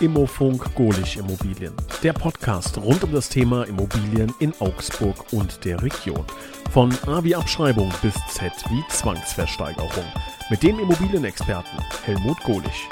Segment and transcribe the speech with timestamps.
[0.00, 1.74] Immofunk Golich Immobilien.
[2.04, 6.24] Der Podcast rund um das Thema Immobilien in Augsburg und der Region.
[6.70, 10.04] Von A wie Abschreibung bis Z wie Zwangsversteigerung.
[10.50, 12.88] Mit dem Immobilienexperten Helmut Golich.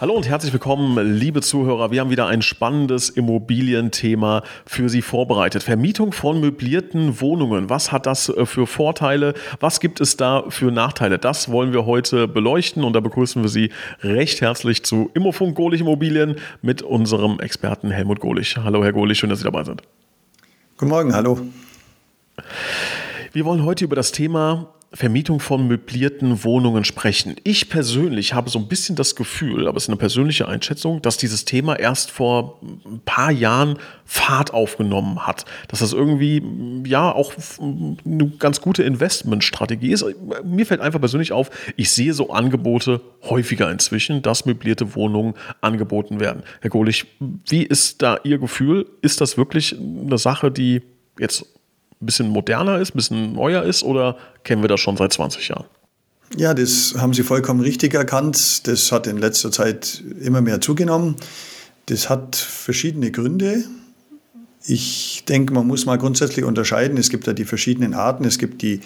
[0.00, 1.90] Hallo und herzlich willkommen, liebe Zuhörer.
[1.90, 5.64] Wir haben wieder ein spannendes Immobilienthema für Sie vorbereitet.
[5.64, 7.68] Vermietung von möblierten Wohnungen.
[7.68, 9.34] Was hat das äh, für Vorteile?
[9.58, 11.18] Was gibt es da für Nachteile?
[11.18, 15.80] Das wollen wir heute beleuchten und da begrüßen wir Sie recht herzlich zu Immofunk Golich
[15.80, 18.56] Immobilien mit unserem Experten Helmut Golich.
[18.56, 19.82] Hallo, Herr Golich, schön, dass Sie dabei sind.
[20.76, 21.40] Guten Morgen, hallo.
[23.32, 27.36] Wir wollen heute über das Thema Vermietung von möblierten Wohnungen sprechen.
[27.44, 31.18] Ich persönlich habe so ein bisschen das Gefühl, aber es ist eine persönliche Einschätzung, dass
[31.18, 35.44] dieses Thema erst vor ein paar Jahren Fahrt aufgenommen hat.
[35.68, 36.42] Dass das irgendwie,
[36.86, 40.06] ja, auch eine ganz gute Investmentstrategie ist.
[40.42, 46.18] Mir fällt einfach persönlich auf, ich sehe so Angebote häufiger inzwischen, dass möblierte Wohnungen angeboten
[46.18, 46.42] werden.
[46.62, 48.86] Herr Gohlich, wie ist da Ihr Gefühl?
[49.02, 50.80] Ist das wirklich eine Sache, die
[51.18, 51.57] jetzt
[52.00, 55.48] ein bisschen moderner ist, ein bisschen neuer ist oder kennen wir das schon seit 20
[55.48, 55.66] Jahren?
[56.36, 58.66] Ja, das haben Sie vollkommen richtig erkannt.
[58.66, 61.16] Das hat in letzter Zeit immer mehr zugenommen.
[61.86, 63.64] Das hat verschiedene Gründe.
[64.64, 66.98] Ich denke, man muss mal grundsätzlich unterscheiden.
[66.98, 68.24] Es gibt ja die verschiedenen Arten.
[68.24, 68.80] Es gibt die,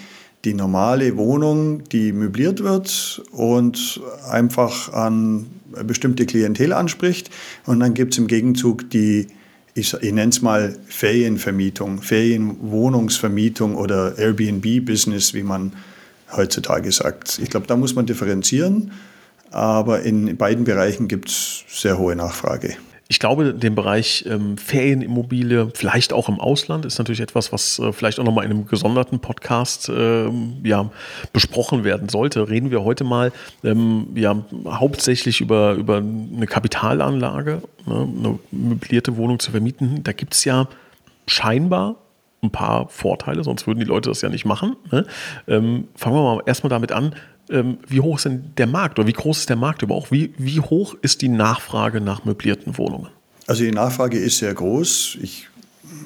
[0.44, 5.46] die normale Wohnung, die möbliert wird und einfach an
[5.84, 7.30] bestimmte Klientel anspricht.
[7.66, 9.27] Und dann gibt es im Gegenzug die
[9.75, 15.73] ich, ich nenne es mal Ferienvermietung, Ferienwohnungsvermietung oder Airbnb-Business, wie man
[16.31, 17.39] heutzutage sagt.
[17.42, 18.92] Ich glaube, da muss man differenzieren,
[19.51, 22.77] aber in beiden Bereichen gibt es sehr hohe Nachfrage.
[23.12, 27.92] Ich glaube, den Bereich ähm, Ferienimmobilie, vielleicht auch im Ausland, ist natürlich etwas, was äh,
[27.92, 30.30] vielleicht auch nochmal in einem gesonderten Podcast äh,
[30.64, 30.91] ja,
[31.30, 32.48] besprochen werden sollte.
[32.48, 33.30] Reden wir heute mal
[33.64, 34.34] ähm, ja,
[34.66, 40.02] hauptsächlich über, über eine Kapitalanlage, ne, eine möblierte Wohnung zu vermieten.
[40.05, 40.66] Da gibt es ja
[41.27, 41.96] scheinbar
[42.42, 44.74] ein paar Vorteile, sonst würden die Leute das ja nicht machen.
[44.90, 45.05] Ne?
[45.46, 47.14] Ähm, fangen wir mal erstmal damit an,
[47.51, 50.13] ähm, wie hoch ist denn der Markt oder wie groß ist der Markt überhaupt?
[50.13, 53.08] Wie, wie hoch ist die Nachfrage nach möblierten Wohnungen?
[53.47, 55.19] Also die Nachfrage ist sehr groß.
[55.20, 55.48] Ich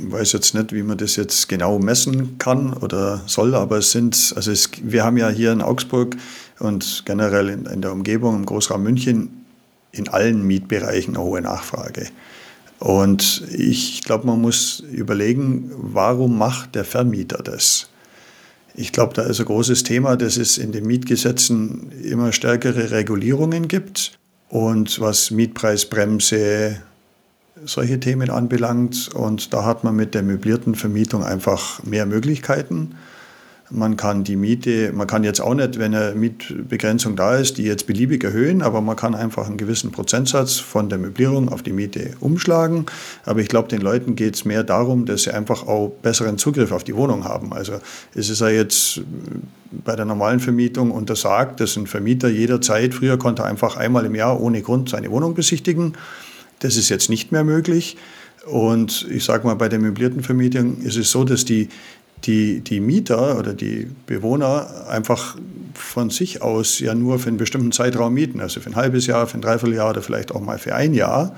[0.00, 4.32] weiß jetzt nicht, wie man das jetzt genau messen kann oder soll, aber es sind,
[4.36, 6.16] also es, wir haben ja hier in Augsburg
[6.58, 9.44] und generell in, in der Umgebung im Großraum München
[9.92, 12.08] in allen Mietbereichen eine hohe Nachfrage.
[12.78, 17.88] Und ich glaube, man muss überlegen, warum macht der Vermieter das?
[18.78, 23.68] Ich glaube, da ist ein großes Thema, dass es in den Mietgesetzen immer stärkere Regulierungen
[23.68, 24.18] gibt.
[24.50, 26.76] Und was Mietpreisbremse,
[27.64, 29.08] solche Themen anbelangt.
[29.14, 32.96] Und da hat man mit der möblierten Vermietung einfach mehr Möglichkeiten.
[33.70, 37.64] Man kann die Miete, man kann jetzt auch nicht, wenn eine Mietbegrenzung da ist, die
[37.64, 41.72] jetzt beliebig erhöhen, aber man kann einfach einen gewissen Prozentsatz von der Möblierung auf die
[41.72, 42.86] Miete umschlagen.
[43.24, 46.70] Aber ich glaube, den Leuten geht es mehr darum, dass sie einfach auch besseren Zugriff
[46.70, 47.52] auf die Wohnung haben.
[47.52, 47.80] Also
[48.14, 49.00] es ist ja jetzt
[49.84, 54.14] bei der normalen Vermietung untersagt, dass ein Vermieter jederzeit, früher konnte er einfach einmal im
[54.14, 55.94] Jahr ohne Grund seine Wohnung besichtigen.
[56.60, 57.96] Das ist jetzt nicht mehr möglich.
[58.46, 61.68] Und ich sage mal, bei der möblierten Vermietung ist es so, dass die
[62.24, 65.36] die, die Mieter oder die Bewohner einfach
[65.74, 69.26] von sich aus ja nur für einen bestimmten Zeitraum mieten, also für ein halbes Jahr,
[69.26, 71.36] für ein Dreivierteljahr oder vielleicht auch mal für ein Jahr.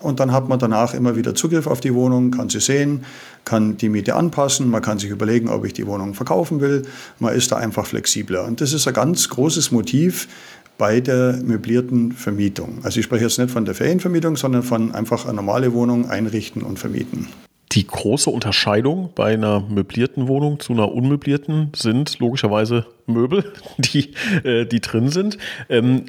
[0.00, 3.04] Und dann hat man danach immer wieder Zugriff auf die Wohnung, kann sie sehen,
[3.44, 6.82] kann die Miete anpassen, man kann sich überlegen, ob ich die Wohnung verkaufen will.
[7.18, 8.44] Man ist da einfach flexibler.
[8.44, 10.28] Und das ist ein ganz großes Motiv
[10.76, 12.80] bei der möblierten Vermietung.
[12.82, 16.62] Also ich spreche jetzt nicht von der Ferienvermietung, sondern von einfach eine normale Wohnung einrichten
[16.62, 17.28] und vermieten.
[17.72, 24.66] Die große Unterscheidung bei einer möblierten Wohnung zu einer unmöblierten sind logischerweise Möbel, die, äh,
[24.66, 25.38] die drin sind.
[25.68, 26.04] Ähm,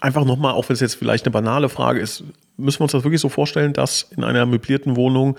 [0.00, 2.24] einfach nochmal, auch wenn es jetzt vielleicht eine banale Frage ist,
[2.56, 5.36] müssen wir uns das wirklich so vorstellen, dass in einer möblierten Wohnung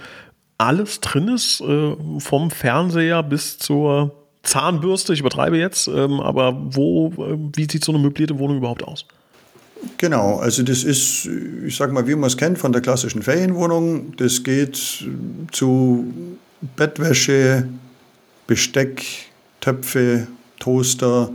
[0.57, 7.07] alles drin ist, äh, vom Fernseher bis zur Zahnbürste, ich übertreibe jetzt, ähm, aber wo,
[7.07, 9.05] äh, wie sieht so eine möblierte Wohnung überhaupt aus?
[9.97, 11.29] Genau, also das ist,
[11.65, 14.13] ich sag mal, wie man es kennt von der klassischen Ferienwohnung.
[14.17, 15.05] Das geht
[15.51, 16.13] zu
[16.75, 17.67] Bettwäsche,
[18.47, 19.03] Besteck,
[19.61, 20.27] Töpfe,
[20.59, 21.29] Toaster.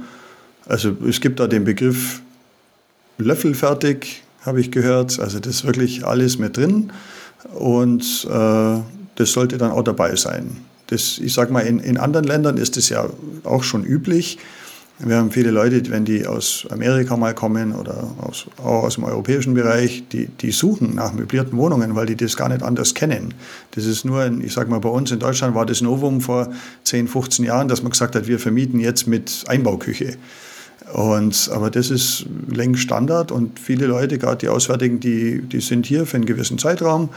[0.66, 2.22] Also es gibt da den Begriff
[3.18, 5.18] Löffelfertig, habe ich gehört.
[5.20, 6.92] Also das ist wirklich alles mit drin
[7.54, 8.78] und äh,
[9.16, 10.56] das sollte dann auch dabei sein.
[10.86, 13.08] Das, ich sage mal, in, in anderen Ländern ist das ja
[13.44, 14.38] auch schon üblich.
[15.02, 19.04] Wir haben viele Leute, wenn die aus Amerika mal kommen oder aus, auch aus dem
[19.04, 23.32] europäischen Bereich, die, die suchen nach möblierten Wohnungen, weil die das gar nicht anders kennen.
[23.70, 26.52] Das ist nur, ein, ich sage mal, bei uns in Deutschland war das Novum vor
[26.84, 30.18] 10, 15 Jahren, dass man gesagt hat, wir vermieten jetzt mit Einbauküche.
[30.92, 35.86] Und, aber das ist längst Standard und viele Leute, gerade die Auswärtigen, die, die sind
[35.86, 37.10] hier für einen gewissen Zeitraum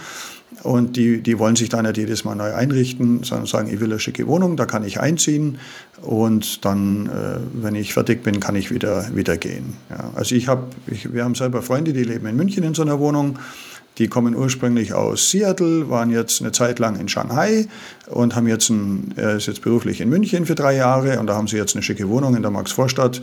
[0.62, 3.90] und die, die wollen sich da nicht jedes Mal neu einrichten, sondern sagen, ich will
[3.90, 5.58] eine schicke Wohnung, da kann ich einziehen
[6.02, 9.74] und dann, äh, wenn ich fertig bin, kann ich wieder, wieder gehen.
[9.90, 13.00] Ja, also ich habe, wir haben selber Freunde, die leben in München in so einer
[13.00, 13.40] Wohnung.
[13.98, 17.68] Die kommen ursprünglich aus Seattle, waren jetzt eine Zeit lang in Shanghai
[18.08, 21.36] und haben jetzt ein, er ist jetzt beruflich in München für drei Jahre und da
[21.36, 23.22] haben sie jetzt eine schicke Wohnung in der Maxvorstadt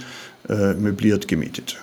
[0.48, 1.76] äh, möbliert gemietet.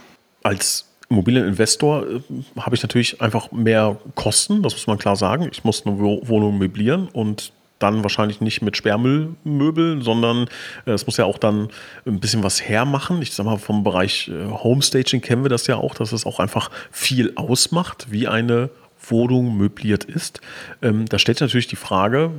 [0.43, 2.21] Als Immobilieninvestor äh,
[2.59, 5.47] habe ich natürlich einfach mehr Kosten, das muss man klar sagen.
[5.51, 10.47] Ich muss eine Wohnung möblieren und dann wahrscheinlich nicht mit Sperrmüllmöbeln, sondern
[10.85, 11.69] äh, es muss ja auch dann
[12.05, 13.21] ein bisschen was hermachen.
[13.21, 16.39] Ich sag mal, vom Bereich äh, Homestaging kennen wir das ja auch, dass es auch
[16.39, 18.69] einfach viel ausmacht, wie eine
[19.09, 20.41] Wohnung möbliert ist.
[20.81, 22.31] Ähm, da stellt sich natürlich die Frage,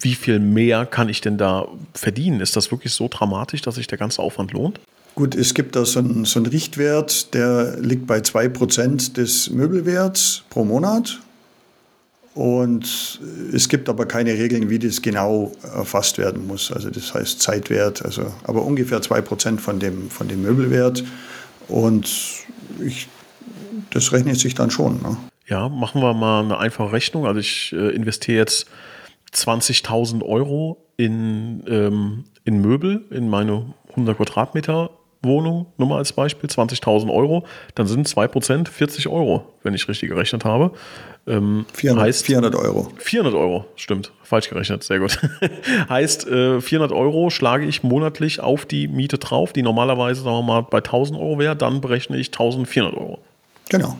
[0.00, 2.40] wie viel mehr kann ich denn da verdienen?
[2.40, 4.80] Ist das wirklich so dramatisch, dass sich der ganze Aufwand lohnt?
[5.14, 10.42] Gut, es gibt da so einen, so einen Richtwert, der liegt bei 2% des Möbelwerts
[10.50, 11.20] pro Monat.
[12.34, 13.20] Und
[13.52, 16.72] es gibt aber keine Regeln, wie das genau erfasst werden muss.
[16.72, 21.04] Also das heißt Zeitwert, also aber ungefähr 2% von dem, von dem Möbelwert.
[21.68, 22.10] Und
[22.84, 23.08] ich,
[23.90, 25.00] das rechnet sich dann schon.
[25.00, 25.16] Ne?
[25.46, 27.24] Ja, machen wir mal eine einfache Rechnung.
[27.24, 28.66] Also ich äh, investiere jetzt
[29.32, 34.90] 20.000 Euro in, ähm, in Möbel, in meine 100 Quadratmeter
[35.24, 37.44] Wohnung, nur mal als Beispiel, 20.000 Euro,
[37.74, 40.72] dann sind 2% 40 Euro, wenn ich richtig gerechnet habe.
[41.26, 42.92] Ähm, 400, heißt, 400 Euro.
[42.98, 45.18] 400 Euro, stimmt, falsch gerechnet, sehr gut.
[45.88, 50.42] heißt, äh, 400 Euro schlage ich monatlich auf die Miete drauf, die normalerweise, sagen wir
[50.42, 53.18] mal, bei 1000 Euro wäre, dann berechne ich 1400 Euro.
[53.70, 53.96] Genau.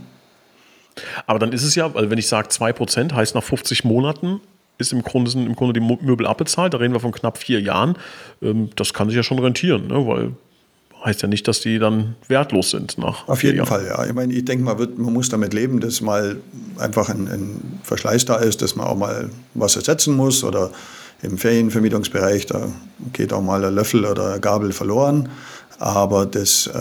[1.27, 4.41] Aber dann ist es ja, weil wenn ich sage 2%, heißt nach 50 Monaten
[4.79, 7.61] ist im Grunde, sind im Grunde die Möbel abbezahlt, da reden wir von knapp vier
[7.61, 7.97] Jahren.
[8.43, 10.07] Ähm, das kann sich ja schon rentieren, ne?
[10.07, 10.33] weil
[11.05, 13.29] heißt ja nicht, dass die dann wertlos sind nach.
[13.29, 13.67] Auf jeden Jahren.
[13.67, 14.05] Fall, ja.
[14.07, 16.37] Ich meine, ich denke, man, wird, man muss damit leben, dass mal
[16.79, 20.71] einfach ein, ein, Verschleiß da ist, dass man auch mal was ersetzen muss oder
[21.23, 22.69] im Ferienvermietungsbereich, da
[23.13, 25.29] geht auch mal ein Löffel oder eine Gabel verloren.
[25.79, 26.81] Aber das, äh,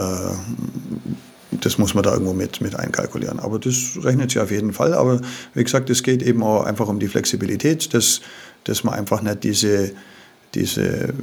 [1.52, 3.40] das muss man da irgendwo mit, mit einkalkulieren.
[3.40, 4.94] Aber das rechnet sich auf jeden Fall.
[4.94, 5.20] Aber
[5.54, 8.22] wie gesagt, es geht eben auch einfach um die Flexibilität, dass,
[8.64, 9.92] dass man einfach nicht diese
[10.56, 11.14] diese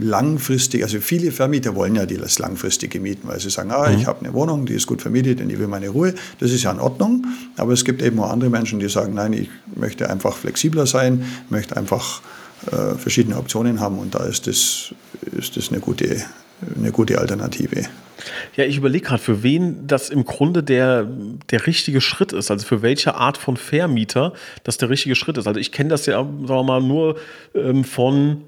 [0.00, 4.06] langfristig, also viele Vermieter wollen ja das langfristige Mieten, weil sie sagen, ah, ich mhm.
[4.06, 6.14] habe eine Wohnung, die ist gut vermietet und ich will meine Ruhe.
[6.38, 7.26] Das ist ja in Ordnung.
[7.56, 11.24] Aber es gibt eben auch andere Menschen, die sagen, nein, ich möchte einfach flexibler sein,
[11.50, 12.20] möchte einfach
[12.70, 14.94] äh, verschiedene Optionen haben und da ist das,
[15.36, 16.22] ist das eine, gute,
[16.76, 17.84] eine gute Alternative.
[18.56, 21.06] Ja, ich überlege gerade, für wen das im Grunde der,
[21.50, 22.50] der richtige Schritt ist.
[22.50, 24.32] Also für welche Art von Vermieter
[24.64, 25.46] das der richtige Schritt ist.
[25.46, 27.16] Also ich kenne das ja, sagen wir mal, nur
[27.54, 28.42] ähm, von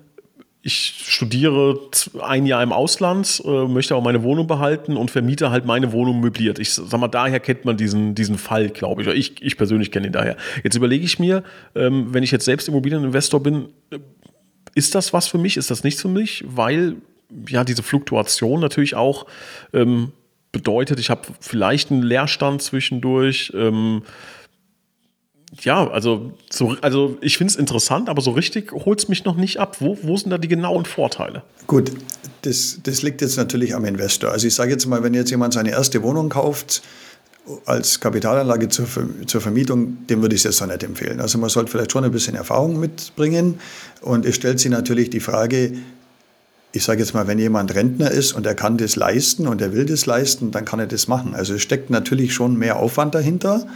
[0.62, 1.78] ich studiere
[2.20, 6.20] ein Jahr im Ausland, äh, möchte aber meine Wohnung behalten und vermiete halt meine Wohnung
[6.20, 6.58] möbliert.
[6.58, 9.08] Ich sag mal, daher kennt man diesen, diesen Fall, glaube ich.
[9.08, 9.42] ich.
[9.42, 10.36] Ich persönlich kenne ihn daher.
[10.64, 11.44] Jetzt überlege ich mir,
[11.74, 13.98] ähm, wenn ich jetzt selbst Immobilieninvestor bin, äh,
[14.74, 15.56] ist das was für mich?
[15.56, 16.44] Ist das nichts für mich?
[16.46, 16.96] Weil
[17.48, 19.26] ja diese Fluktuation natürlich auch
[19.72, 20.12] ähm,
[20.50, 23.52] bedeutet, ich habe vielleicht einen Leerstand zwischendurch.
[23.54, 24.02] Ähm,
[25.62, 29.36] ja, also, so, also ich finde es interessant, aber so richtig holt es mich noch
[29.36, 29.76] nicht ab.
[29.80, 31.42] Wo, wo sind da die genauen Vorteile?
[31.66, 31.92] Gut,
[32.42, 34.30] das, das liegt jetzt natürlich am Investor.
[34.30, 36.82] Also ich sage jetzt mal, wenn jetzt jemand seine erste Wohnung kauft,
[37.64, 38.86] als Kapitalanlage zur,
[39.26, 41.20] zur Vermietung, dem würde ich es jetzt noch nicht empfehlen.
[41.20, 43.58] Also man sollte vielleicht schon ein bisschen Erfahrung mitbringen.
[44.02, 45.72] Und es stellt sich natürlich die Frage,
[46.72, 49.72] ich sage jetzt mal, wenn jemand Rentner ist und er kann das leisten und er
[49.72, 51.34] will das leisten, dann kann er das machen.
[51.34, 53.66] Also es steckt natürlich schon mehr Aufwand dahinter.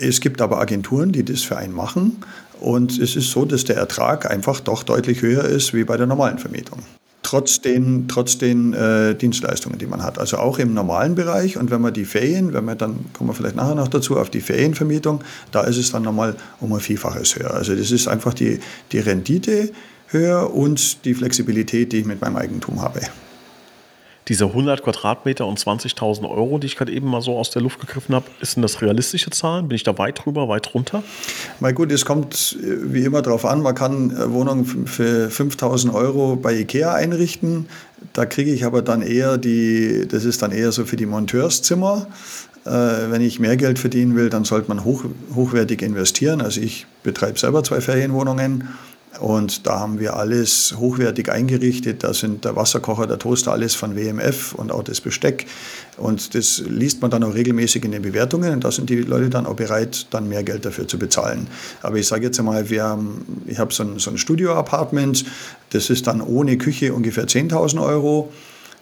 [0.00, 2.24] Es gibt aber Agenturen, die das für einen machen.
[2.58, 6.06] Und es ist so, dass der Ertrag einfach doch deutlich höher ist wie bei der
[6.06, 6.80] normalen Vermietung.
[7.22, 10.18] Trotz den, trotz den äh, Dienstleistungen, die man hat.
[10.18, 11.58] Also auch im normalen Bereich.
[11.58, 14.30] Und wenn man die Ferien, wenn man dann kommen wir vielleicht nachher noch dazu, auf
[14.30, 17.52] die Ferienvermietung, da ist es dann nochmal um ein Vielfaches höher.
[17.52, 18.58] Also das ist einfach die,
[18.92, 19.70] die Rendite
[20.08, 23.00] höher und die Flexibilität, die ich mit meinem Eigentum habe
[24.30, 27.80] diese 100 Quadratmeter und 20.000 Euro, die ich gerade eben mal so aus der Luft
[27.80, 29.66] gegriffen habe, denn das realistische Zahlen?
[29.66, 31.02] Bin ich da weit drüber, weit runter?
[31.58, 33.60] Mal gut, es kommt äh, wie immer darauf an.
[33.60, 37.66] Man kann äh, Wohnungen für 5.000 Euro bei Ikea einrichten.
[38.12, 42.06] Da kriege ich aber dann eher die, das ist dann eher so für die Monteurszimmer.
[42.64, 46.40] Äh, wenn ich mehr Geld verdienen will, dann sollte man hoch, hochwertig investieren.
[46.40, 48.68] Also ich betreibe selber zwei Ferienwohnungen
[49.20, 52.02] und da haben wir alles hochwertig eingerichtet.
[52.04, 55.46] Da sind der Wasserkocher, der Toaster, alles von WMF und auch das Besteck.
[55.98, 58.54] Und das liest man dann auch regelmäßig in den Bewertungen.
[58.54, 61.48] Und da sind die Leute dann auch bereit, dann mehr Geld dafür zu bezahlen.
[61.82, 65.26] Aber ich sage jetzt einmal, wir haben, ich habe so ein, so ein Studio-Apartment.
[65.70, 68.32] Das ist dann ohne Küche ungefähr 10.000 Euro.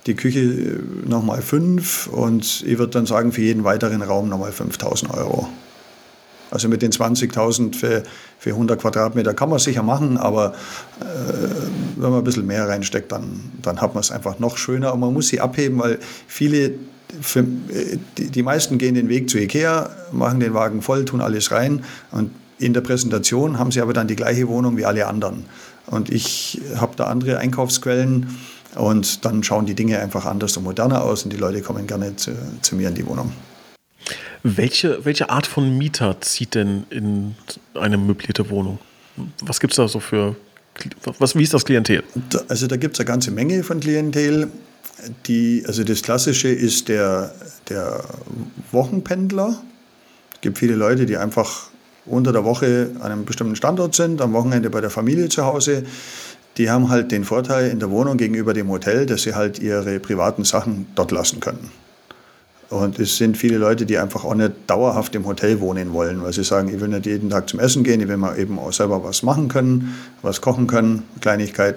[0.07, 5.13] die Küche nochmal 5 und ich würde dann sagen, für jeden weiteren Raum nochmal 5000
[5.13, 5.49] Euro.
[6.51, 8.03] Also mit den 20.000 für,
[8.39, 10.55] für 100 Quadratmeter kann man sicher machen, aber
[11.01, 11.05] äh,
[11.97, 14.95] wenn man ein bisschen mehr reinsteckt, dann, dann hat man es einfach noch schöner.
[14.95, 16.75] Und man muss sie abheben, weil viele,
[17.21, 17.45] für,
[18.17, 21.85] die, die meisten gehen den Weg zu Ikea, machen den Wagen voll, tun alles rein
[22.11, 25.45] und in der Präsentation haben sie aber dann die gleiche Wohnung wie alle anderen.
[25.87, 28.37] Und ich habe da andere Einkaufsquellen
[28.75, 32.17] und dann schauen die Dinge einfach anders und moderner aus und die Leute kommen gerne
[32.17, 33.33] zu, zu mir in die Wohnung.
[34.43, 37.35] Welche, welche Art von Mieter zieht denn in
[37.75, 38.79] eine möblierte Wohnung?
[39.43, 40.37] Was gibt es da so für,
[41.19, 42.05] was, wie ist das Klientel?
[42.49, 44.49] Also da gibt es eine ganze Menge von Klientel.
[45.27, 47.33] Die, also das Klassische ist der,
[47.69, 48.05] der
[48.73, 49.61] Wochenpendler.
[50.35, 51.71] Es gibt viele Leute, die einfach
[52.07, 55.85] unter der Woche an einem bestimmten Standort sind, am Wochenende bei der Familie zu Hause.
[56.57, 60.01] Die haben halt den Vorteil in der Wohnung gegenüber dem Hotel, dass sie halt ihre
[60.01, 61.71] privaten Sachen dort lassen können.
[62.71, 66.35] Und es sind viele Leute, die einfach auch nicht dauerhaft im Hotel wohnen wollen, weil
[66.35, 68.73] sie sagen, ich will nicht jeden Tag zum Essen gehen, ich will mal eben auch
[68.73, 71.77] selber was machen können, was kochen können, Kleinigkeit.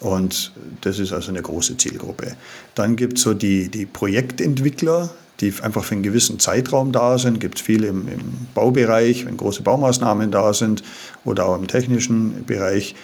[0.00, 2.36] Und das ist also eine große Zielgruppe.
[2.74, 5.10] Dann gibt es so die, die Projektentwickler,
[5.40, 7.38] die einfach für einen gewissen Zeitraum da sind.
[7.38, 10.82] Gibt es viel im, im Baubereich, wenn große Baumaßnahmen da sind
[11.24, 12.96] oder auch im technischen Bereich.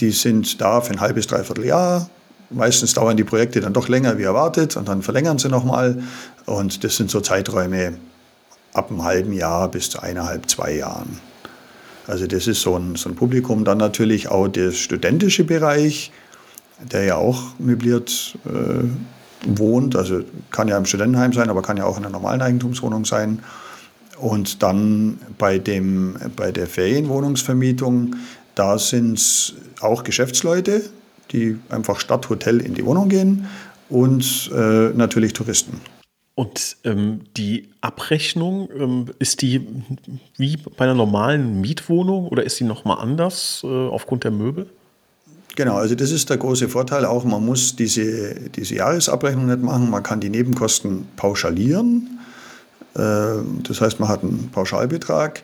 [0.00, 2.08] Die sind da für ein halbes, dreiviertel Jahr,
[2.50, 6.02] Meistens dauern die Projekte dann doch länger wie erwartet und dann verlängern sie nochmal.
[6.46, 7.98] Und das sind so Zeiträume
[8.72, 11.20] ab einem halben Jahr bis zu eineinhalb, zwei Jahren.
[12.06, 13.64] Also das ist so ein, so ein Publikum.
[13.64, 16.10] Dann natürlich auch der studentische Bereich,
[16.90, 18.84] der ja auch möbliert äh,
[19.46, 19.94] wohnt.
[19.94, 23.40] Also kann ja im Studentenheim sein, aber kann ja auch in einer normalen Eigentumswohnung sein.
[24.18, 28.16] Und dann bei, dem, bei der Ferienwohnungsvermietung,
[28.54, 30.82] da sind es auch Geschäftsleute,
[31.32, 33.46] die einfach Stadt, Hotel in die Wohnung gehen
[33.88, 35.80] und äh, natürlich Touristen.
[36.34, 39.66] Und ähm, die Abrechnung, ähm, ist die
[40.36, 44.66] wie bei einer normalen Mietwohnung oder ist die nochmal anders äh, aufgrund der Möbel?
[45.56, 47.24] Genau, also das ist der große Vorteil auch.
[47.24, 49.90] Man muss diese, diese Jahresabrechnung nicht machen.
[49.90, 52.20] Man kann die Nebenkosten pauschalieren.
[52.94, 55.42] Äh, das heißt, man hat einen Pauschalbetrag.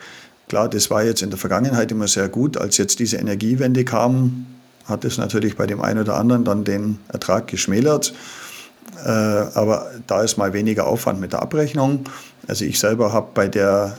[0.48, 2.56] Klar, das war jetzt in der Vergangenheit immer sehr gut.
[2.56, 4.46] Als jetzt diese Energiewende kam,
[4.84, 8.14] hat es natürlich bei dem einen oder anderen dann den Ertrag geschmälert.
[9.04, 12.04] Äh, aber da ist mal weniger Aufwand mit der Abrechnung.
[12.46, 13.96] Also ich selber habe bei der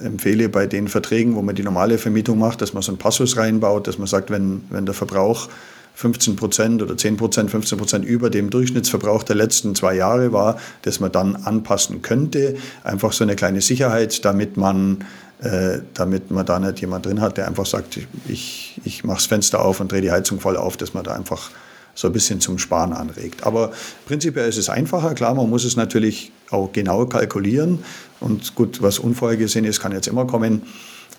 [0.00, 2.98] äh, empfehle bei den Verträgen, wo man die normale Vermietung macht, dass man so einen
[2.98, 5.48] Passus reinbaut, dass man sagt, wenn, wenn der Verbrauch
[5.94, 10.58] 15 Prozent oder 10 Prozent, 15 Prozent über dem Durchschnittsverbrauch der letzten zwei Jahre war,
[10.82, 12.56] dass man dann anpassen könnte.
[12.82, 15.04] Einfach so eine kleine Sicherheit, damit man
[15.42, 19.26] äh, damit man da nicht jemand drin hat, der einfach sagt, ich, ich mache das
[19.26, 21.50] Fenster auf und drehe die Heizung voll auf, dass man da einfach
[21.94, 23.44] so ein bisschen zum Sparen anregt.
[23.44, 23.72] Aber
[24.06, 27.80] prinzipiell ist es einfacher, klar, man muss es natürlich auch genau kalkulieren.
[28.20, 30.62] Und gut, was unvorhergesehen ist, kann jetzt immer kommen.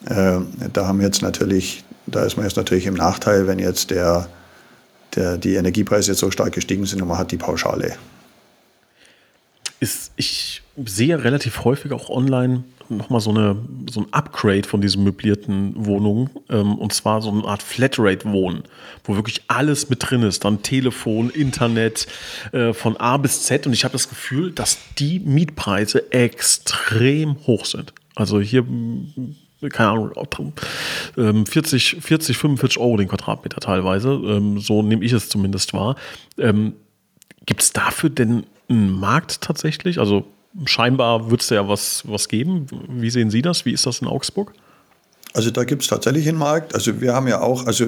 [0.05, 0.39] Äh,
[0.71, 4.29] da haben jetzt natürlich, da ist man jetzt natürlich im Nachteil, wenn jetzt der,
[5.15, 7.95] der, die Energiepreise jetzt so stark gestiegen sind und man hat die Pauschale.
[9.79, 13.55] Ist, ich sehe relativ häufig auch online nochmal so, eine,
[13.89, 16.29] so ein Upgrade von diesen möblierten Wohnungen.
[16.49, 18.63] Ähm, und zwar so eine Art Flatrate-Wohnen,
[19.03, 20.43] wo wirklich alles mit drin ist.
[20.45, 22.07] Dann Telefon, Internet,
[22.51, 23.67] äh, von A bis Z.
[23.67, 27.93] Und ich habe das Gefühl, dass die Mietpreise extrem hoch sind.
[28.15, 28.65] Also hier
[29.69, 30.11] keine Ahnung,
[31.15, 34.09] 40, 40, 45 Euro den Quadratmeter teilweise.
[34.09, 35.95] Ähm, so nehme ich es zumindest wahr.
[36.37, 36.73] Ähm,
[37.45, 39.99] Gibt es dafür denn einen Markt tatsächlich?
[39.99, 40.25] Also
[40.65, 42.67] scheinbar wird es ja was, was geben.
[42.89, 43.65] Wie sehen Sie das?
[43.65, 44.53] Wie ist das in Augsburg?
[45.35, 46.75] Also da gibt es tatsächlich einen Markt.
[46.75, 47.87] Also wir haben ja auch, also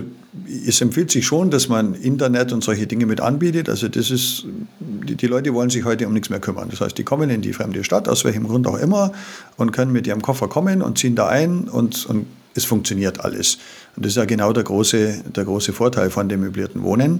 [0.65, 3.69] es empfiehlt sich schon, dass man Internet und solche Dinge mit anbietet.
[3.69, 4.45] Also das ist,
[4.79, 6.69] die, die, Leute wollen sich heute um nichts mehr kümmern.
[6.71, 9.11] Das heißt, die kommen in die fremde Stadt, aus welchem Grund auch immer,
[9.57, 13.59] und können mit ihrem Koffer kommen und ziehen da ein und, und es funktioniert alles.
[13.95, 17.19] Und das ist ja genau der große, der große Vorteil von dem möblierten Wohnen.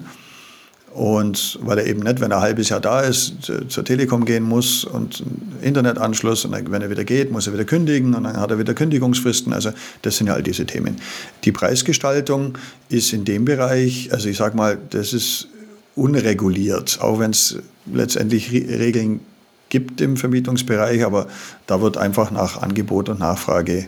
[0.95, 4.43] Und weil er eben nicht, wenn er ein halbes Jahr da ist, zur Telekom gehen
[4.43, 5.23] muss und
[5.61, 8.73] Internetanschluss und wenn er wieder geht, muss er wieder kündigen und dann hat er wieder
[8.73, 9.51] Kündigungsfristen.
[9.51, 9.71] Also
[10.03, 10.95] das sind ja all diese Themen.
[11.43, 15.49] Die Preisgestaltung ist in dem Bereich, also ich sage mal, das ist
[15.97, 17.57] unreguliert, auch wenn es
[17.91, 19.19] letztendlich Regeln
[19.67, 21.27] gibt im Vermietungsbereich, aber
[21.67, 23.87] da wird einfach nach Angebot und Nachfrage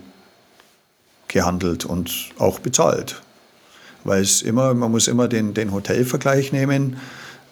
[1.30, 3.22] gehandelt und auch bezahlt
[4.08, 6.98] weil es immer, man muss immer den, den Hotelvergleich nehmen.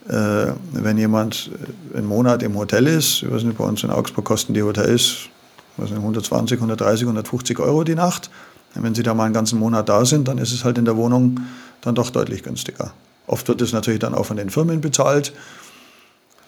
[0.08, 1.52] Äh, wenn jemand
[1.94, 5.30] einen Monat im Hotel ist, weiß nicht, bei uns in Augsburg kosten die Hotels
[5.78, 8.30] nicht, 120, 130, 150 Euro die Nacht.
[8.76, 10.86] Und wenn Sie da mal einen ganzen Monat da sind, dann ist es halt in
[10.86, 11.42] der Wohnung
[11.82, 12.94] dann doch deutlich günstiger.
[13.28, 15.34] Oft wird es natürlich dann auch von den Firmen bezahlt.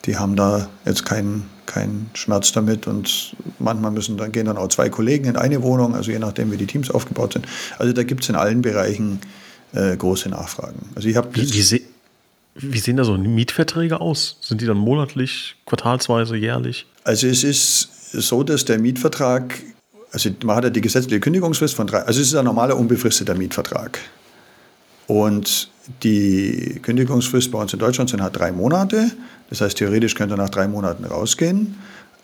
[0.06, 4.70] die haben da jetzt keinen keinen Schmerz damit und manchmal müssen dann gehen dann auch
[4.70, 7.46] zwei Kollegen in eine Wohnung, also je nachdem, wie die Teams aufgebaut sind.
[7.78, 9.20] Also da gibt es in allen Bereichen
[9.74, 10.80] äh, große Nachfragen.
[10.96, 11.82] Also ich habe wie, wie, se
[12.56, 14.38] wie sehen da so Mietverträge aus?
[14.42, 16.88] Sind die dann monatlich, quartalsweise, jährlich?
[17.04, 19.62] Also es ist so, dass der Mietvertrag,
[20.12, 23.36] also man hat ja die gesetzliche Kündigungsfrist von drei, also es ist ein normaler unbefristeter
[23.36, 24.00] Mietvertrag.
[25.08, 25.70] Und
[26.04, 29.12] die Kündigungsfrist bei uns in Deutschland sind halt drei Monate.
[29.50, 31.76] Das heißt, theoretisch könnte er nach drei Monaten rausgehen.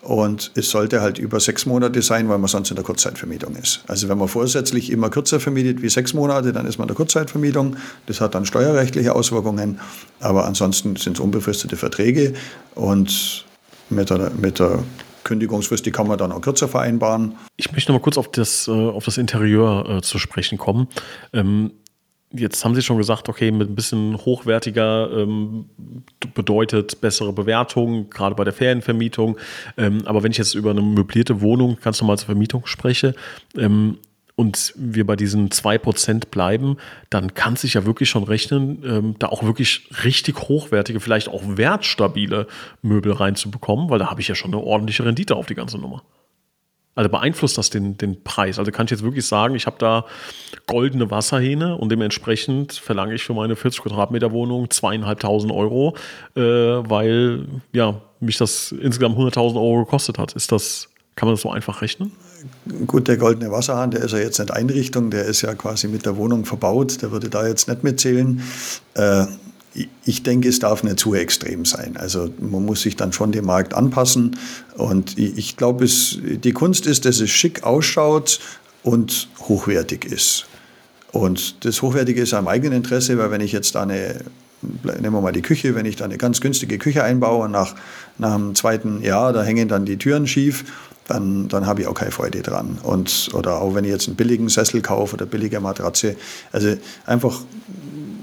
[0.04, 3.80] Und es sollte halt über sechs Monate sein, weil man sonst in der Kurzzeitvermietung ist.
[3.86, 6.96] Also wenn man vorsätzlich immer kürzer vermietet wie sechs Monate, dann ist man in der
[6.96, 7.76] Kurzzeitvermietung.
[8.06, 9.80] Das hat dann steuerrechtliche Auswirkungen.
[10.20, 12.34] Aber ansonsten sind es unbefristete Verträge.
[12.74, 13.46] Und
[13.88, 14.82] mit der, mit der
[15.24, 17.36] Kündigungsfrist, die kann man dann auch kürzer vereinbaren.
[17.56, 20.88] Ich möchte noch mal kurz auf das, äh, auf das Interieur äh, zu sprechen kommen.
[21.32, 21.72] Ähm
[22.36, 25.66] Jetzt haben Sie schon gesagt, okay, mit ein bisschen hochwertiger ähm,
[26.34, 29.38] bedeutet bessere Bewertung, gerade bei der Ferienvermietung.
[29.76, 33.14] Ähm, aber wenn ich jetzt über eine möblierte Wohnung ganz normal zur Vermietung spreche
[33.56, 33.98] ähm,
[34.34, 39.28] und wir bei diesen 2% bleiben, dann kann sich ja wirklich schon rechnen, ähm, da
[39.28, 42.48] auch wirklich richtig hochwertige, vielleicht auch wertstabile
[42.82, 46.02] Möbel reinzubekommen, weil da habe ich ja schon eine ordentliche Rendite auf die ganze Nummer.
[46.94, 48.58] Also beeinflusst das den, den Preis?
[48.58, 50.04] Also kann ich jetzt wirklich sagen, ich habe da
[50.66, 55.96] goldene Wasserhähne und dementsprechend verlange ich für meine 40 Quadratmeter Wohnung zweieinhalbtausend Euro,
[56.36, 60.32] äh, weil ja, mich das insgesamt 100.000 Euro gekostet hat.
[60.34, 62.12] Ist das, kann man das so einfach rechnen?
[62.86, 66.06] Gut, der goldene Wasserhahn, der ist ja jetzt nicht Einrichtung, der ist ja quasi mit
[66.06, 68.42] der Wohnung verbaut, der würde da jetzt nicht mitzählen.
[68.94, 69.26] Äh,
[70.04, 71.96] ich denke, es darf nicht zu extrem sein.
[71.96, 74.36] Also man muss sich dann schon dem Markt anpassen.
[74.76, 78.40] Und ich glaube, die Kunst ist, dass es schick ausschaut
[78.82, 80.46] und hochwertig ist.
[81.10, 84.20] Und das Hochwertige ist am eigenen Interesse, weil wenn ich jetzt da eine,
[84.62, 87.74] nehmen wir mal die Küche, wenn ich da eine ganz günstige Küche einbaue und nach,
[88.18, 90.64] nach dem zweiten Jahr, da hängen dann die Türen schief,
[91.06, 92.78] dann, dann habe ich auch keine Freude dran.
[92.82, 96.16] Und, oder auch wenn ich jetzt einen billigen Sessel kaufe oder billige Matratze.
[96.50, 97.42] Also einfach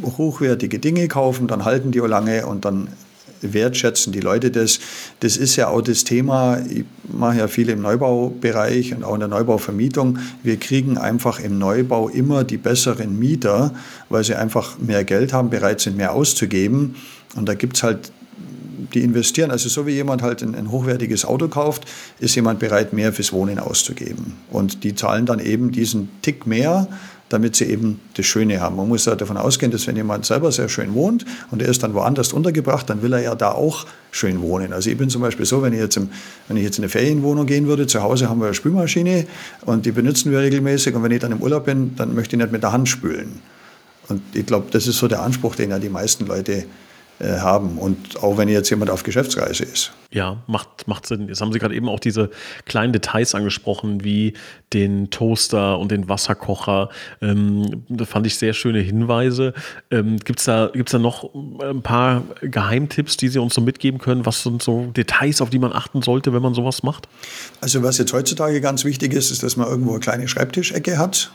[0.03, 2.89] hochwertige Dinge kaufen, dann halten die auch lange und dann
[3.41, 4.79] wertschätzen die Leute das.
[5.19, 9.19] Das ist ja auch das Thema, ich mache ja viel im Neubaubereich und auch in
[9.19, 10.19] der Neubauvermietung.
[10.43, 13.73] Wir kriegen einfach im Neubau immer die besseren Mieter,
[14.09, 16.95] weil sie einfach mehr Geld haben, bereit sind, mehr auszugeben.
[17.35, 18.11] Und da gibt es halt
[18.93, 21.85] die investieren, also so wie jemand halt ein, ein, hochwertiges Auto kauft,
[22.19, 24.33] ist jemand bereit, mehr fürs Wohnen auszugeben.
[24.49, 26.87] Und die zahlen dann eben diesen Tick mehr,
[27.31, 28.75] damit sie eben das Schöne haben.
[28.75, 31.83] Man muss ja davon ausgehen, dass wenn jemand selber sehr schön wohnt und er ist
[31.83, 34.73] dann woanders untergebracht, dann will er ja da auch schön wohnen.
[34.73, 36.09] Also ich bin zum Beispiel so, wenn ich jetzt, im,
[36.47, 39.25] wenn ich jetzt in eine Ferienwohnung gehen würde, zu Hause haben wir eine Spülmaschine
[39.65, 42.41] und die benutzen wir regelmäßig und wenn ich dann im Urlaub bin, dann möchte ich
[42.41, 43.39] nicht mit der Hand spülen.
[44.09, 46.65] Und ich glaube, das ist so der Anspruch, den ja die meisten Leute
[47.21, 47.77] äh, haben.
[47.77, 49.91] Und auch wenn jetzt jemand auf Geschäftsreise ist.
[50.09, 51.27] Ja, macht, macht Sinn.
[51.27, 52.31] Jetzt haben Sie gerade eben auch diese
[52.65, 54.33] kleinen Details angesprochen, wie
[54.73, 56.89] den Toaster und den Wasserkocher.
[57.21, 59.53] Ähm, da fand ich sehr schöne Hinweise.
[59.91, 61.29] Ähm, Gibt es da, gibt's da noch
[61.61, 64.25] ein paar Geheimtipps, die Sie uns so mitgeben können?
[64.25, 67.07] Was sind so Details, auf die man achten sollte, wenn man sowas macht?
[67.59, 71.31] Also was jetzt heutzutage ganz wichtig ist, ist, dass man irgendwo eine kleine Schreibtischecke hat,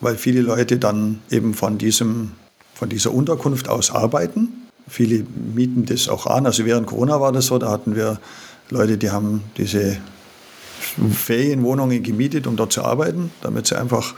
[0.00, 2.32] weil viele Leute dann eben von, diesem,
[2.74, 6.46] von dieser Unterkunft aus arbeiten Viele mieten das auch an.
[6.46, 8.20] Also während Corona war das so, da hatten wir
[8.70, 9.98] Leute, die haben diese
[11.12, 14.14] Ferienwohnungen gemietet, um dort zu arbeiten, damit sie einfach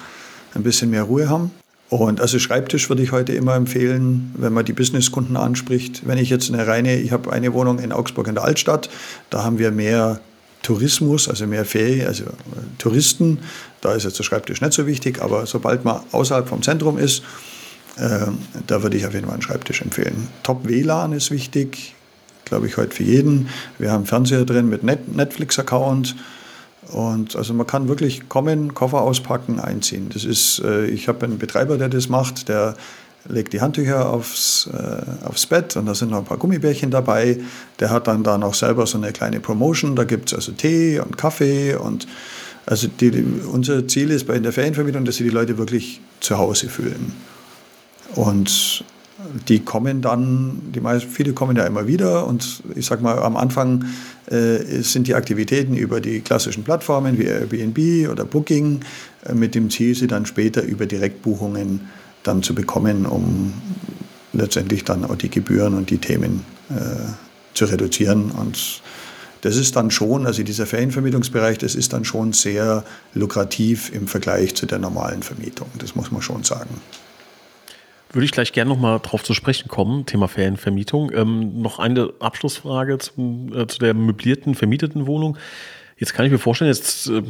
[0.54, 1.50] ein bisschen mehr Ruhe haben.
[1.90, 6.06] Und also Schreibtisch würde ich heute immer empfehlen, wenn man die Businesskunden anspricht.
[6.06, 8.90] Wenn ich jetzt eine reine, ich habe eine Wohnung in Augsburg in der Altstadt,
[9.30, 10.20] da haben wir mehr
[10.62, 12.28] Tourismus, also mehr Ferien, also äh,
[12.78, 13.38] Touristen.
[13.80, 17.22] Da ist jetzt der Schreibtisch nicht so wichtig, aber sobald man außerhalb vom Zentrum ist,
[17.98, 20.28] da würde ich auf jeden Fall einen Schreibtisch empfehlen.
[20.42, 21.94] Top WLAN ist wichtig,
[22.44, 23.48] glaube ich, heute für jeden.
[23.78, 26.16] Wir haben Fernseher drin mit Net Netflix-Account.
[26.92, 30.08] Und also man kann wirklich kommen, Koffer auspacken, einziehen.
[30.12, 32.76] Das ist, äh, ich habe einen Betreiber, der das macht, der
[33.28, 37.38] legt die Handtücher aufs, äh, aufs Bett und da sind noch ein paar Gummibärchen dabei.
[37.78, 39.96] Der hat dann da noch selber so eine kleine Promotion.
[39.96, 42.06] Da gibt es also Tee und Kaffee und
[42.64, 46.68] also die, unser Ziel ist bei der Ferienvermietung, dass sie die Leute wirklich zu Hause
[46.68, 47.12] fühlen.
[48.14, 48.84] Und
[49.48, 53.36] die kommen dann, die meisten, viele kommen ja immer wieder und ich sag mal, am
[53.36, 53.84] Anfang
[54.26, 58.80] äh, sind die Aktivitäten über die klassischen Plattformen wie Airbnb oder Booking
[59.26, 61.88] äh, mit dem Ziel, sie dann später über Direktbuchungen
[62.22, 63.52] dann zu bekommen, um
[64.32, 66.74] letztendlich dann auch die Gebühren und die Themen äh,
[67.54, 68.30] zu reduzieren.
[68.30, 68.82] Und
[69.40, 74.54] das ist dann schon, also dieser Ferienvermietungsbereich, das ist dann schon sehr lukrativ im Vergleich
[74.54, 75.68] zu der normalen Vermietung.
[75.78, 76.80] Das muss man schon sagen.
[78.10, 81.10] Würde ich gleich gerne nochmal drauf zu sprechen kommen, Thema Ferienvermietung.
[81.14, 85.36] Ähm, noch eine Abschlussfrage zum, äh, zu der möblierten, vermieteten Wohnung.
[85.98, 87.22] Jetzt kann ich mir vorstellen, jetzt äh,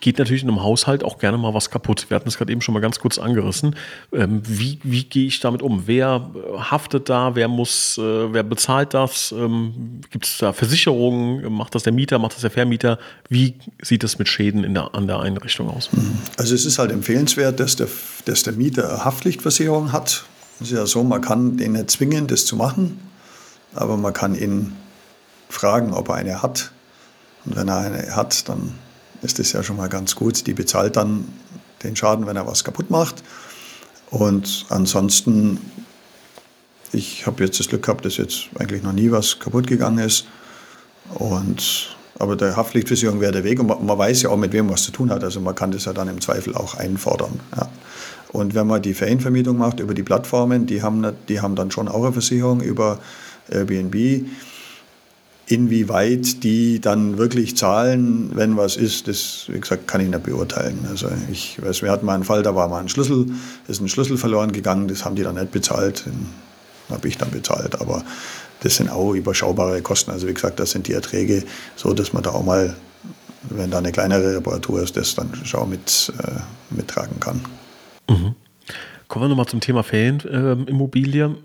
[0.00, 2.06] geht natürlich in einem Haushalt auch gerne mal was kaputt.
[2.08, 3.74] Wir hatten es gerade eben schon mal ganz kurz angerissen.
[4.12, 5.82] Ähm, wie, wie gehe ich damit um?
[5.86, 7.34] Wer äh, haftet da?
[7.34, 9.32] Wer muss, äh, wer bezahlt das?
[9.32, 11.52] Ähm, Gibt es da Versicherungen?
[11.52, 12.20] Macht das der Mieter?
[12.20, 13.00] Macht das der Vermieter?
[13.28, 15.90] Wie sieht es mit Schäden der, an der Einrichtung aus?
[16.36, 17.88] Also es ist halt empfehlenswert, dass der,
[18.26, 20.24] dass der Mieter Haftpflichtversicherung hat.
[20.60, 23.00] Es ist ja so, man kann den nicht zwingen, das zu machen,
[23.74, 24.76] aber man kann ihn
[25.48, 26.70] fragen, ob er eine hat.
[27.48, 28.74] Und wenn er eine hat, dann
[29.22, 30.46] ist das ja schon mal ganz gut.
[30.46, 31.24] Die bezahlt dann
[31.82, 33.22] den Schaden, wenn er was kaputt macht.
[34.10, 35.58] Und ansonsten,
[36.92, 40.26] ich habe jetzt das Glück gehabt, dass jetzt eigentlich noch nie was kaputt gegangen ist.
[41.14, 43.60] Und, aber der Haftpflichtversicherung wäre der Weg.
[43.60, 45.24] Und man, man, weiß ja auch, mit wem man was zu tun hat.
[45.24, 47.40] Also man kann das ja dann im Zweifel auch einfordern.
[47.56, 47.70] Ja.
[48.30, 51.88] Und wenn man die Ferienvermietung macht über die Plattformen, die haben, die haben dann schon
[51.88, 52.98] auch eine Versicherung über
[53.48, 54.26] Airbnb.
[55.50, 60.86] Inwieweit die dann wirklich zahlen, wenn was ist, das, wie gesagt, kann ich nicht beurteilen.
[60.90, 63.26] Also ich weiß, wir hatten mal einen Fall, da war mal ein Schlüssel,
[63.66, 66.26] ist ein Schlüssel verloren gegangen, das haben die dann nicht bezahlt, den
[66.90, 68.04] habe ich dann bezahlt, aber
[68.60, 70.10] das sind auch überschaubare Kosten.
[70.10, 71.44] Also wie gesagt, das sind die Erträge
[71.76, 72.76] so, dass man da auch mal,
[73.48, 77.40] wenn da eine kleinere Reparatur ist, das dann schon mit, äh, mittragen kann.
[78.10, 78.34] Mhm.
[79.06, 81.36] Kommen wir nochmal zum Thema Ferienimmobilie.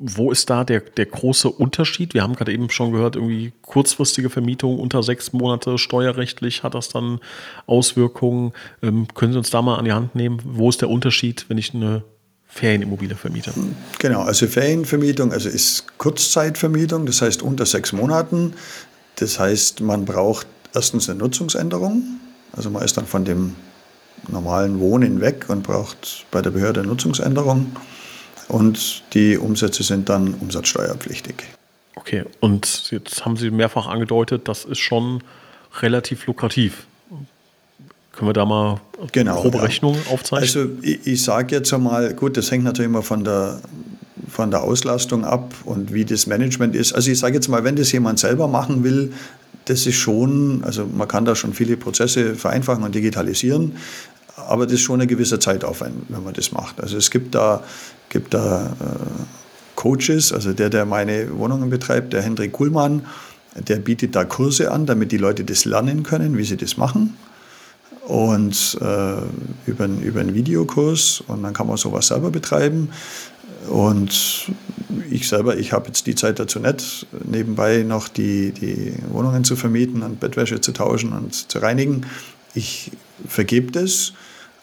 [0.00, 2.14] Wo ist da der, der große Unterschied?
[2.14, 6.88] Wir haben gerade eben schon gehört, irgendwie kurzfristige Vermietung unter sechs Monate steuerrechtlich hat das
[6.88, 7.18] dann
[7.66, 8.52] Auswirkungen.
[8.80, 10.40] Ähm, können Sie uns da mal an die Hand nehmen?
[10.44, 12.04] Wo ist der Unterschied, wenn ich eine
[12.46, 13.52] Ferienimmobilie vermiete?
[13.98, 18.54] Genau, also Ferienvermietung also ist Kurzzeitvermietung, das heißt unter sechs Monaten.
[19.16, 22.04] Das heißt, man braucht erstens eine Nutzungsänderung.
[22.52, 23.56] Also man ist dann von dem
[24.28, 27.72] normalen Wohnen weg und braucht bei der Behörde eine Nutzungsänderung
[28.48, 31.34] und die Umsätze sind dann umsatzsteuerpflichtig.
[31.94, 35.22] Okay, und jetzt haben Sie mehrfach angedeutet, das ist schon
[35.80, 36.86] relativ lukrativ.
[38.12, 38.80] Können wir da mal
[39.12, 39.64] genau, grobe ja.
[39.64, 40.40] Rechnungen aufzeichnen?
[40.40, 43.60] Also ich, ich sage jetzt einmal, gut, das hängt natürlich immer von der,
[44.28, 46.92] von der Auslastung ab und wie das Management ist.
[46.94, 49.12] Also ich sage jetzt mal, wenn das jemand selber machen will,
[49.66, 53.76] das ist schon, also man kann da schon viele Prozesse vereinfachen und digitalisieren
[54.46, 56.80] aber das ist schon ein gewisser Zeitaufwand, wenn man das macht.
[56.80, 57.62] Also es gibt da,
[58.08, 63.06] gibt da äh, Coaches, also der, der meine Wohnungen betreibt, der Hendrik Kuhlmann,
[63.56, 67.16] der bietet da Kurse an, damit die Leute das lernen können, wie sie das machen.
[68.06, 72.88] Und äh, über, über einen Videokurs und dann kann man sowas selber betreiben.
[73.68, 74.50] Und
[75.10, 79.56] ich selber, ich habe jetzt die Zeit dazu nicht, nebenbei noch die, die Wohnungen zu
[79.56, 82.06] vermieten und Bettwäsche zu tauschen und zu reinigen.
[82.54, 82.90] Ich
[83.26, 84.12] vergebe das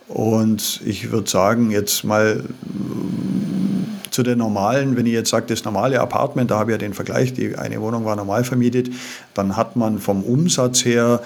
[0.07, 5.65] und ich würde sagen, jetzt mal äh, zu den normalen, wenn ich jetzt sage, das
[5.65, 8.89] normale Apartment, da habe ich ja den Vergleich, die eine Wohnung war normal vermietet,
[9.33, 11.21] dann hat man vom Umsatz her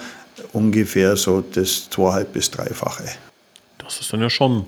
[0.52, 3.04] ungefähr so das zweieinhalb bis dreifache.
[3.78, 4.64] Das ist dann ja schon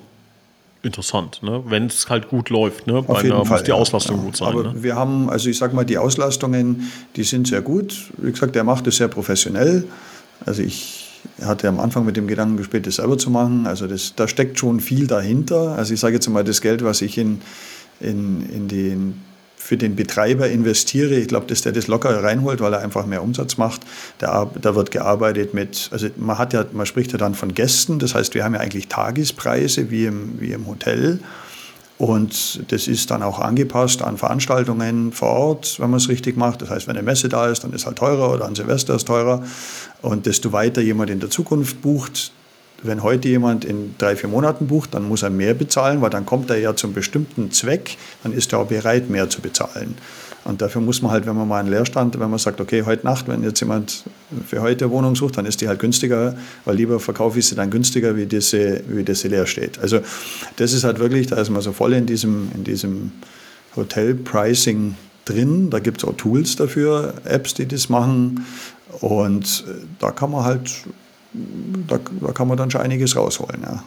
[0.83, 1.63] interessant, ne?
[1.67, 2.87] wenn es halt gut läuft.
[2.87, 3.03] Ne?
[3.07, 4.23] Auf jeden Fall, muss die Auslastung ja.
[4.23, 4.49] gut sein.
[4.49, 4.83] Aber ne?
[4.83, 8.11] wir haben, also ich sage mal, die Auslastungen, die sind sehr gut.
[8.17, 9.85] Wie gesagt, der macht es sehr professionell.
[10.45, 11.02] Also ich
[11.43, 13.67] hatte am Anfang mit dem Gedanken gespielt, das selber zu machen.
[13.67, 15.75] Also das, da steckt schon viel dahinter.
[15.77, 17.41] Also ich sage jetzt mal, das Geld, was ich in,
[17.99, 19.21] in, in den,
[19.55, 23.23] für den Betreiber investiere, ich glaube, dass der das locker reinholt, weil er einfach mehr
[23.23, 23.81] Umsatz macht.
[24.17, 27.99] Da, da wird gearbeitet mit, also man hat ja, man spricht ja dann von Gästen,
[27.99, 31.19] das heißt, wir haben ja eigentlich Tagespreise wie im, wie im Hotel.
[31.97, 36.61] Und das ist dann auch angepasst an Veranstaltungen vor Ort, wenn man es richtig macht.
[36.61, 39.05] Das heißt, wenn eine Messe da ist, dann ist halt teurer oder an Silvester ist
[39.05, 39.43] teurer.
[40.01, 42.31] Und desto weiter jemand in der Zukunft bucht,
[42.81, 46.25] wenn heute jemand in drei, vier Monaten bucht, dann muss er mehr bezahlen, weil dann
[46.25, 49.95] kommt er ja zum bestimmten Zweck, dann ist er auch bereit, mehr zu bezahlen.
[50.45, 53.05] Und dafür muss man halt, wenn man mal einen Leerstand, wenn man sagt, okay, heute
[53.05, 54.03] Nacht, wenn jetzt jemand
[54.45, 57.69] für heute Wohnung sucht, dann ist die halt günstiger, weil lieber verkaufe ich sie dann
[57.69, 59.79] günstiger, wie diese, wie diese leer steht.
[59.79, 60.01] Also
[60.57, 63.11] das ist halt wirklich, da ist man so voll in diesem, in diesem
[63.75, 65.69] Hotel-Pricing drin.
[65.69, 68.45] Da gibt es auch Tools dafür, Apps, die das machen.
[68.99, 70.69] Und äh, da kann man halt,
[71.87, 73.61] da, da kann man dann schon einiges rausholen.
[73.63, 73.83] Ja.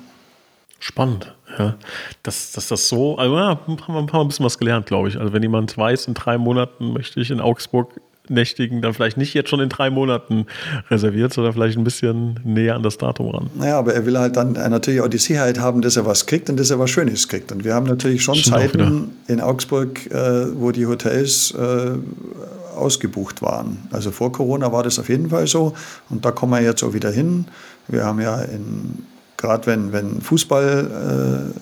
[0.87, 1.75] Spannend, ja.
[2.23, 5.19] Dass, dass das so, also ja, haben wir ein bisschen was gelernt, glaube ich.
[5.19, 9.35] Also wenn jemand weiß, in drei Monaten möchte ich in Augsburg nächtigen, dann vielleicht nicht
[9.35, 10.47] jetzt schon in drei Monaten
[10.89, 13.51] reserviert, sondern vielleicht ein bisschen näher an das Datum ran.
[13.57, 16.49] Naja, aber er will halt dann natürlich auch die Sicherheit haben, dass er was kriegt
[16.51, 17.51] und dass er was Schönes kriegt.
[17.51, 21.95] Und wir haben natürlich schon Stimmt Zeiten in Augsburg, äh, wo die Hotels äh,
[22.77, 23.89] ausgebucht waren.
[23.91, 25.75] Also vor Corona war das auf jeden Fall so
[26.11, 27.47] und da kommen wir jetzt auch wieder hin.
[27.89, 29.05] Wir haben ja in
[29.37, 31.53] gerade wenn, wenn Fußball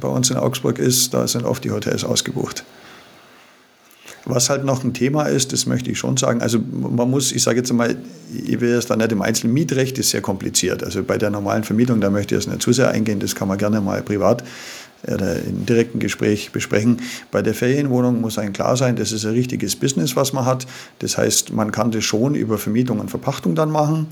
[0.00, 2.64] bei uns in Augsburg ist, da sind oft die Hotels ausgebucht.
[4.24, 7.42] Was halt noch ein Thema ist, das möchte ich schon sagen, also man muss, ich
[7.42, 7.96] sage jetzt mal,
[8.32, 10.84] ich will es da nicht im einzelnen Mietrecht, ist sehr kompliziert.
[10.84, 13.48] Also bei der normalen Vermietung, da möchte ich jetzt nicht zu sehr eingehen, das kann
[13.48, 14.44] man gerne mal privat
[15.04, 17.00] oder im direkten Gespräch besprechen.
[17.32, 20.68] Bei der Ferienwohnung muss einem klar sein, das ist ein richtiges Business, was man hat.
[21.00, 24.06] Das heißt, man kann das schon über Vermietung und Verpachtung dann machen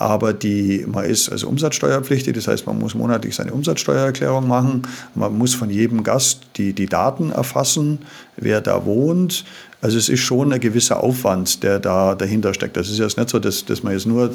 [0.00, 4.82] aber die, man ist also umsatzsteuerpflichtig, das heißt, man muss monatlich seine Umsatzsteuererklärung machen,
[5.14, 7.98] man muss von jedem Gast die, die Daten erfassen,
[8.38, 9.44] wer da wohnt.
[9.82, 12.76] Also es ist schon ein gewisser Aufwand, der da dahinter steckt.
[12.76, 14.30] Das ist jetzt nicht so, dass, dass man jetzt nur äh,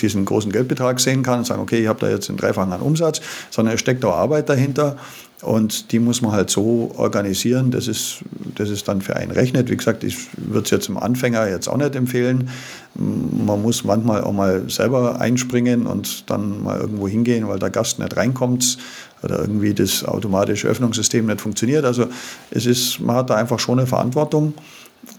[0.00, 3.20] diesen großen Geldbetrag sehen kann und sagen, okay, ich habe da jetzt einen dreifachen Umsatz,
[3.50, 4.96] sondern es steckt auch Arbeit dahinter.
[5.42, 8.24] Und die muss man halt so organisieren, dass es,
[8.56, 9.70] dass es dann für einen rechnet.
[9.70, 12.50] Wie gesagt, ich würde es jetzt zum Anfänger jetzt auch nicht empfehlen.
[12.96, 18.00] Man muss manchmal auch mal selber einspringen und dann mal irgendwo hingehen, weil der Gast
[18.00, 18.78] nicht reinkommt
[19.22, 21.84] oder irgendwie das automatische Öffnungssystem nicht funktioniert.
[21.84, 22.06] Also
[22.50, 24.54] es ist, man hat da einfach schon eine Verantwortung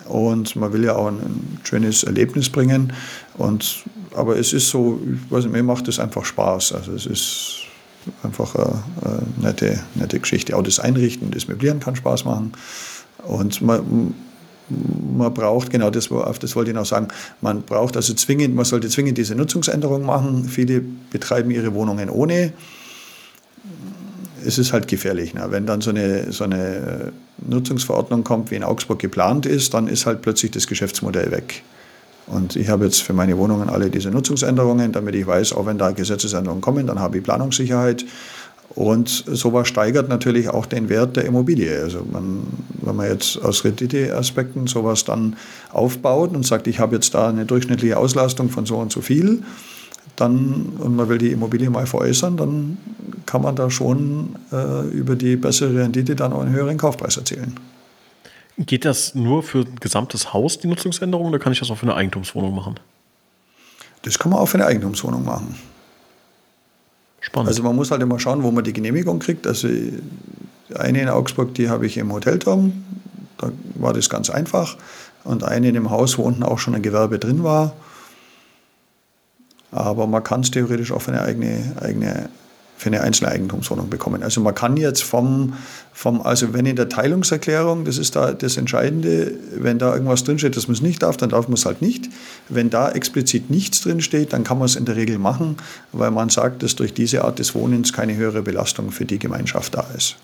[0.08, 2.94] und man will ja auch ein, schönes Erlebnis bringen.
[3.38, 3.84] Und,
[4.16, 6.74] aber es ist so, ich weiß nicht, mir macht es einfach Spaß.
[6.74, 7.60] Also es ist
[8.24, 10.56] einfach eine, eine nette, nette Geschichte.
[10.56, 12.54] Auch das Einrichten, das Möblieren kann Spaß machen.
[13.26, 14.14] Und man,
[15.18, 16.10] man braucht, genau das,
[16.40, 17.08] das wollte ich noch sagen,
[17.42, 20.46] man braucht also zwingend, man sollte zwingend diese Nutzungsänderung machen.
[20.46, 20.82] Viele
[21.12, 22.54] betreiben ihre Wohnungen ohne.
[24.46, 25.34] Es ist halt gefährlich.
[25.34, 25.46] Ne?
[25.50, 27.12] Wenn dann so eine, so eine
[27.48, 31.64] Nutzungsverordnung kommt, wie in Augsburg geplant ist, dann ist halt plötzlich das Geschäftsmodell weg.
[32.28, 35.80] Und ich habe jetzt für meine Wohnungen alle diese Nutzungsänderungen, damit ich weiß, auch wenn
[35.80, 38.06] da Gesetzesänderungen kommen, dann habe ich Planungssicherheit.
[38.76, 41.82] Und sowas steigert natürlich auch den Wert der Immobilie.
[41.82, 42.44] Also man,
[42.82, 45.38] wenn man jetzt aus Renditeaspekten sowas dann
[45.72, 49.42] aufbaut und sagt, ich habe jetzt da eine durchschnittliche Auslastung von so und so viel,
[50.20, 52.78] dann, und man will die Immobilie mal veräußern, dann
[53.26, 57.56] kann man da schon äh, über die bessere Rendite dann auch einen höheren Kaufpreis erzielen.
[58.58, 61.84] Geht das nur für ein gesamtes Haus, die Nutzungsänderung, oder kann ich das auch für
[61.84, 62.76] eine Eigentumswohnung machen?
[64.02, 65.56] Das kann man auch für eine Eigentumswohnung machen.
[67.22, 67.50] Spannend.
[67.50, 69.46] Also man muss halt immer schauen, wo man die Genehmigung kriegt.
[69.46, 69.68] Also
[70.76, 72.84] eine in Augsburg, die habe ich im Hotelturm,
[73.38, 74.78] da war das ganz einfach.
[75.24, 77.74] Und eine in dem Haus, wo unten auch schon ein Gewerbe drin war.
[79.72, 82.30] Aber man kann es theoretisch auch für eine eigene, eigene
[82.80, 84.24] für eine einzelne Eigentumswohnung bekommen.
[84.24, 85.54] Also man kann jetzt vom,
[85.92, 90.56] vom, also wenn in der Teilungserklärung, das ist da das Entscheidende, wenn da irgendwas drinsteht,
[90.56, 92.08] das man es nicht darf, dann darf man es halt nicht.
[92.48, 95.58] Wenn da explizit nichts drinsteht, dann kann man es in der Regel machen,
[95.92, 99.76] weil man sagt, dass durch diese Art des Wohnens keine höhere Belastung für die Gemeinschaft
[99.76, 100.16] da ist.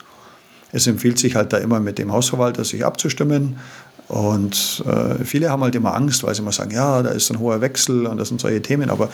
[0.71, 3.57] Es empfiehlt sich halt da immer mit dem Hausverwalter sich abzustimmen.
[4.07, 7.39] Und äh, viele haben halt immer Angst, weil sie immer sagen, ja, da ist ein
[7.39, 8.89] hoher Wechsel und das sind solche Themen.
[8.89, 9.09] Aber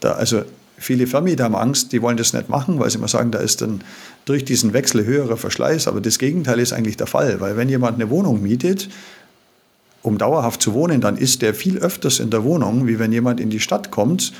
[0.00, 0.42] da, also
[0.76, 3.62] Viele Vermieter haben Angst, die wollen das nicht machen, weil sie immer sagen, da ist
[3.62, 3.82] dann
[4.24, 5.86] durch diesen Wechsel höherer Verschleiß.
[5.86, 8.88] Aber das Gegenteil ist eigentlich der Fall, weil wenn jemand eine Wohnung mietet,
[10.02, 13.40] um dauerhaft zu wohnen, dann ist der viel öfters in der Wohnung, wie wenn jemand
[13.40, 14.32] in die Stadt kommt,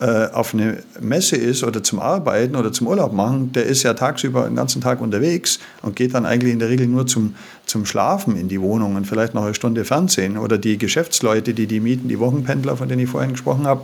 [0.00, 3.92] äh, auf eine Messe ist oder zum Arbeiten oder zum Urlaub machen, der ist ja
[3.92, 7.34] tagsüber den ganzen Tag unterwegs und geht dann eigentlich in der Regel nur zum,
[7.66, 10.38] zum Schlafen in die Wohnung und vielleicht noch eine Stunde Fernsehen.
[10.38, 13.82] Oder die Geschäftsleute, die die mieten, die Wochenpendler, von denen ich vorhin gesprochen habe,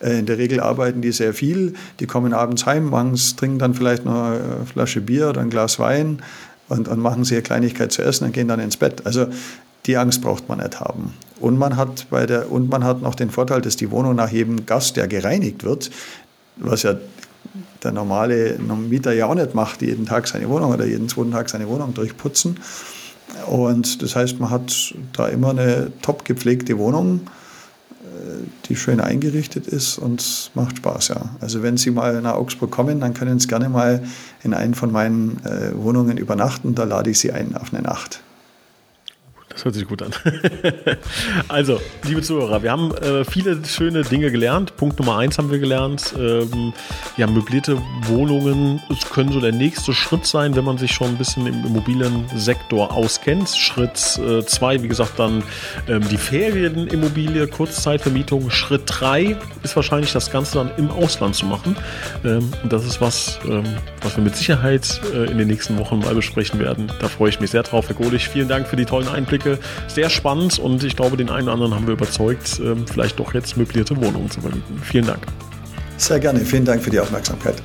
[0.00, 3.74] äh, in der Regel arbeiten die sehr viel, die kommen abends heim, morgens trinken dann
[3.74, 6.22] vielleicht noch eine Flasche Bier oder ein Glas Wein
[6.68, 9.04] und, und machen sich eine Kleinigkeit zu essen und gehen dann ins Bett.
[9.04, 9.26] Also
[9.86, 11.14] die Angst braucht man nicht haben.
[11.40, 14.30] Und man hat, bei der, und man hat noch den Vorteil, dass die Wohnung nach
[14.30, 15.90] jedem Gast, der gereinigt wird,
[16.56, 16.94] was ja
[17.82, 21.50] der normale Mieter ja auch nicht macht, jeden Tag seine Wohnung oder jeden zweiten Tag
[21.50, 22.60] seine Wohnung durchputzen.
[23.48, 27.22] Und das heißt, man hat da immer eine top gepflegte Wohnung
[28.68, 31.36] die schön eingerichtet ist und macht Spaß, ja.
[31.40, 34.02] Also wenn Sie mal nach Augsburg kommen, dann können Sie gerne mal
[34.42, 36.74] in einen von meinen äh, Wohnungen übernachten.
[36.74, 38.22] Da lade ich Sie ein auf eine Nacht.
[39.52, 40.12] Das hört sich gut an.
[41.48, 44.76] also, liebe Zuhörer, wir haben äh, viele schöne Dinge gelernt.
[44.76, 46.14] Punkt Nummer eins haben wir gelernt.
[46.18, 46.72] Ähm,
[47.16, 51.46] ja, möblierte Wohnungen können so der nächste Schritt sein, wenn man sich schon ein bisschen
[51.46, 53.50] im Immobiliensektor auskennt.
[53.50, 55.42] Schritt äh, zwei, wie gesagt, dann
[55.88, 58.50] ähm, die Ferienimmobilie, Kurzzeitvermietung.
[58.50, 61.76] Schritt drei ist wahrscheinlich das Ganze dann im Ausland zu machen.
[62.24, 63.64] Ähm, und das ist was, ähm,
[64.00, 66.90] was wir mit Sicherheit äh, in den nächsten Wochen mal besprechen werden.
[67.00, 68.28] Da freue ich mich sehr drauf, Herr Golich.
[68.28, 69.58] Vielen Dank für die tollen Einblicke Einblicke.
[69.88, 73.34] Sehr spannend und ich glaube, den einen oder anderen haben wir überzeugt, ähm, vielleicht doch
[73.34, 74.80] jetzt möblierte Wohnungen zu vermieten.
[74.82, 75.20] Vielen Dank.
[75.96, 76.40] Sehr gerne.
[76.40, 77.56] Vielen Dank für die Aufmerksamkeit.